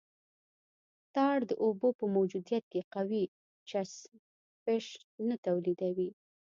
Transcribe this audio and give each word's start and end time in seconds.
ټار 1.15 1.39
د 1.49 1.51
اوبو 1.63 1.89
په 1.99 2.05
موجودیت 2.15 2.63
کې 2.71 2.81
قوي 2.93 3.23
چسپش 3.69 4.85
نه 5.27 5.35
تولیدوي 5.45 6.09